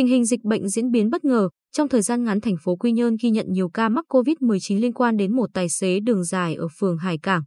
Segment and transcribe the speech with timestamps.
[0.00, 2.92] Tình hình dịch bệnh diễn biến bất ngờ, trong thời gian ngắn thành phố Quy
[2.92, 6.54] Nhơn ghi nhận nhiều ca mắc COVID-19 liên quan đến một tài xế đường dài
[6.54, 7.42] ở phường Hải Cảng.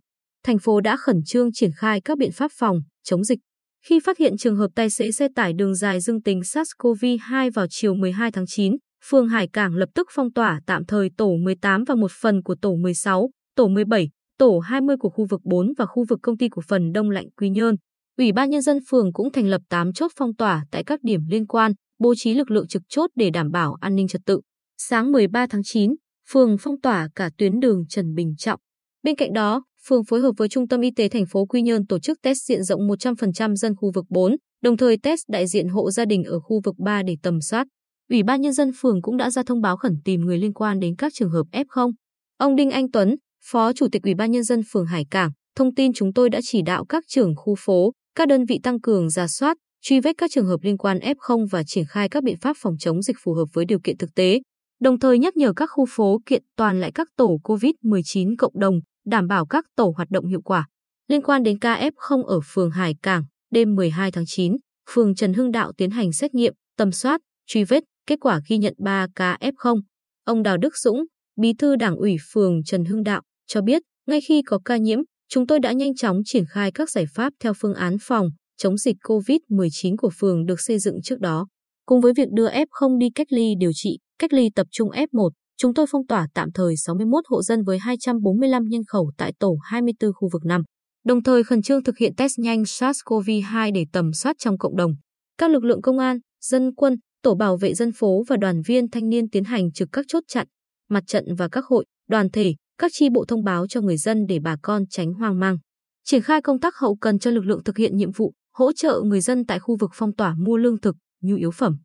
[0.45, 3.39] Thành phố đã khẩn trương triển khai các biện pháp phòng, chống dịch.
[3.85, 7.65] Khi phát hiện trường hợp tài xế xe tải đường dài dương tính SARS-CoV-2 vào
[7.69, 8.75] chiều 12 tháng 9,
[9.09, 12.55] phường Hải Cảng lập tức phong tỏa tạm thời tổ 18 và một phần của
[12.61, 16.49] tổ 16, tổ 17, tổ 20 của khu vực 4 và khu vực công ty
[16.49, 17.75] cổ phần Đông Lạnh Quy Nhơn.
[18.17, 21.21] Ủy ban nhân dân phường cũng thành lập 8 chốt phong tỏa tại các điểm
[21.29, 24.41] liên quan, bố trí lực lượng trực chốt để đảm bảo an ninh trật tự.
[24.77, 25.95] Sáng 13 tháng 9,
[26.29, 28.59] phường phong tỏa cả tuyến đường Trần Bình Trọng.
[29.03, 31.87] Bên cạnh đó, phường phối hợp với Trung tâm Y tế thành phố Quy Nhơn
[31.87, 35.67] tổ chức test diện rộng 100% dân khu vực 4, đồng thời test đại diện
[35.67, 37.67] hộ gia đình ở khu vực 3 để tầm soát.
[38.09, 40.79] Ủy ban nhân dân phường cũng đã ra thông báo khẩn tìm người liên quan
[40.79, 41.91] đến các trường hợp F0.
[42.37, 45.75] Ông Đinh Anh Tuấn, Phó Chủ tịch Ủy ban nhân dân phường Hải Cảng, thông
[45.75, 49.09] tin chúng tôi đã chỉ đạo các trưởng khu phố, các đơn vị tăng cường
[49.09, 52.37] giả soát, truy vết các trường hợp liên quan F0 và triển khai các biện
[52.41, 54.41] pháp phòng chống dịch phù hợp với điều kiện thực tế,
[54.81, 58.79] đồng thời nhắc nhở các khu phố kiện toàn lại các tổ COVID-19 cộng đồng,
[59.05, 60.67] đảm bảo các tổ hoạt động hiệu quả.
[61.07, 64.57] Liên quan đến ca F0 ở phường Hải Cảng, đêm 12 tháng 9,
[64.89, 68.57] phường Trần Hưng Đạo tiến hành xét nghiệm, tầm soát, truy vết, kết quả ghi
[68.57, 69.81] nhận 3 ca F0.
[70.25, 71.03] Ông Đào Đức Dũng,
[71.41, 74.99] Bí thư Đảng ủy phường Trần Hưng Đạo, cho biết, ngay khi có ca nhiễm,
[75.29, 78.29] chúng tôi đã nhanh chóng triển khai các giải pháp theo phương án phòng,
[78.63, 81.47] chống dịch COVID-19 của phường được xây dựng trước đó.
[81.85, 85.29] Cùng với việc đưa F0 đi cách ly điều trị, cách ly tập trung F1,
[85.57, 89.57] chúng tôi phong tỏa tạm thời 61 hộ dân với 245 nhân khẩu tại tổ
[89.63, 90.61] 24 khu vực 5.
[91.05, 94.91] Đồng thời khẩn trương thực hiện test nhanh SARS-CoV-2 để tầm soát trong cộng đồng.
[95.37, 98.89] Các lực lượng công an, dân quân, tổ bảo vệ dân phố và đoàn viên
[98.89, 100.47] thanh niên tiến hành trực các chốt chặn,
[100.89, 104.25] mặt trận và các hội, đoàn thể, các chi bộ thông báo cho người dân
[104.27, 105.57] để bà con tránh hoang mang.
[106.05, 109.01] Triển khai công tác hậu cần cho lực lượng thực hiện nhiệm vụ, hỗ trợ
[109.05, 111.77] người dân tại khu vực phong tỏa mua lương thực, nhu yếu phẩm.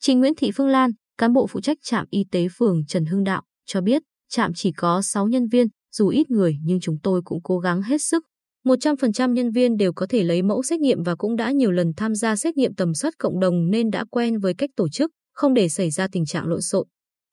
[0.00, 3.24] Chị Nguyễn Thị Phương Lan, cán bộ phụ trách trạm y tế phường Trần Hưng
[3.24, 7.22] Đạo, cho biết trạm chỉ có 6 nhân viên, dù ít người nhưng chúng tôi
[7.24, 8.24] cũng cố gắng hết sức.
[8.64, 11.92] 100% nhân viên đều có thể lấy mẫu xét nghiệm và cũng đã nhiều lần
[11.96, 15.10] tham gia xét nghiệm tầm soát cộng đồng nên đã quen với cách tổ chức,
[15.32, 16.86] không để xảy ra tình trạng lộn xộn.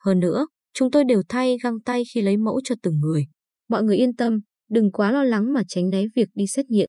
[0.03, 3.27] Hơn nữa, chúng tôi đều thay găng tay khi lấy mẫu cho từng người.
[3.69, 4.39] Mọi người yên tâm,
[4.69, 6.87] đừng quá lo lắng mà tránh né việc đi xét nghiệm.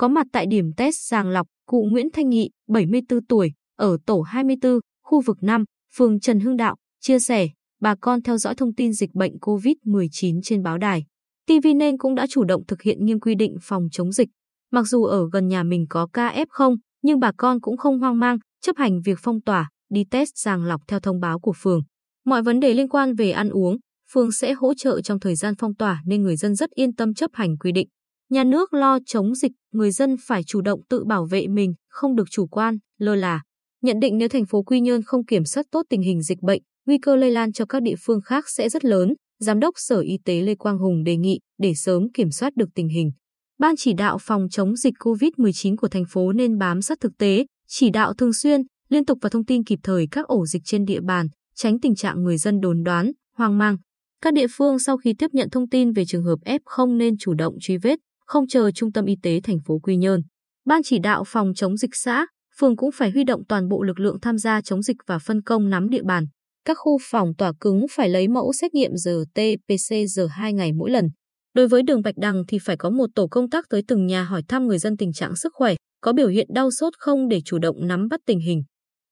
[0.00, 4.20] Có mặt tại điểm test sàng lọc, cụ Nguyễn Thanh Nghị, 74 tuổi, ở tổ
[4.20, 5.64] 24, khu vực 5,
[5.94, 7.48] phường Trần Hưng Đạo, chia sẻ,
[7.80, 11.04] bà con theo dõi thông tin dịch bệnh COVID-19 trên báo đài.
[11.46, 14.28] TV nên cũng đã chủ động thực hiện nghiêm quy định phòng chống dịch.
[14.72, 18.18] Mặc dù ở gần nhà mình có ca F0, nhưng bà con cũng không hoang
[18.18, 21.80] mang, chấp hành việc phong tỏa, đi test sàng lọc theo thông báo của phường.
[22.24, 23.76] Mọi vấn đề liên quan về ăn uống,
[24.12, 27.14] phường sẽ hỗ trợ trong thời gian phong tỏa nên người dân rất yên tâm
[27.14, 27.88] chấp hành quy định.
[28.30, 32.16] Nhà nước lo chống dịch, người dân phải chủ động tự bảo vệ mình, không
[32.16, 33.42] được chủ quan, lơ là.
[33.82, 36.62] Nhận định nếu thành phố Quy Nhơn không kiểm soát tốt tình hình dịch bệnh,
[36.86, 40.00] nguy cơ lây lan cho các địa phương khác sẽ rất lớn, Giám đốc Sở
[40.00, 43.10] Y tế Lê Quang Hùng đề nghị để sớm kiểm soát được tình hình.
[43.58, 47.46] Ban chỉ đạo phòng chống dịch COVID-19 của thành phố nên bám sát thực tế,
[47.68, 50.84] chỉ đạo thường xuyên, liên tục và thông tin kịp thời các ổ dịch trên
[50.84, 53.76] địa bàn, tránh tình trạng người dân đồn đoán, hoang mang.
[54.22, 57.34] Các địa phương sau khi tiếp nhận thông tin về trường hợp F0 nên chủ
[57.34, 60.20] động truy vết, không chờ Trung tâm Y tế thành phố Quy Nhơn.
[60.66, 62.26] Ban chỉ đạo phòng chống dịch xã,
[62.58, 65.42] phường cũng phải huy động toàn bộ lực lượng tham gia chống dịch và phân
[65.42, 66.26] công nắm địa bàn.
[66.64, 71.08] Các khu phòng tỏa cứng phải lấy mẫu xét nghiệm RT-PCR 2 ngày mỗi lần.
[71.54, 74.22] Đối với đường Bạch Đằng thì phải có một tổ công tác tới từng nhà
[74.22, 77.40] hỏi thăm người dân tình trạng sức khỏe, có biểu hiện đau sốt không để
[77.44, 78.62] chủ động nắm bắt tình hình.